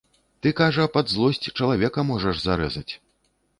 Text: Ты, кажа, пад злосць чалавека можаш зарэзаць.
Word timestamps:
Ты, 0.45 0.51
кажа, 0.59 0.87
пад 0.95 1.13
злосць 1.17 1.51
чалавека 1.59 2.07
можаш 2.11 2.43
зарэзаць. 2.47 2.89